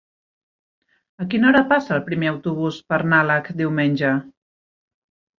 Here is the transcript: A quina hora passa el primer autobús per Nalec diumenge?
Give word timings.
A 1.23 1.25
quina 1.33 1.45
hora 1.49 1.59
passa 1.73 1.93
el 1.97 2.01
primer 2.07 2.31
autobús 2.31 2.79
per 2.93 2.99
Nalec 3.11 3.51
diumenge? 3.61 4.15